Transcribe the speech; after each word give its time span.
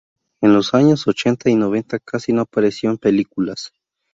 En 0.41 0.51
los 0.51 0.73
años 0.73 1.07
ochenta 1.07 1.51
y 1.51 1.55
noventa 1.55 1.99
casi 1.99 2.33
no 2.33 2.41
apareció 2.41 2.89
en 2.89 2.97
películas. 2.97 3.71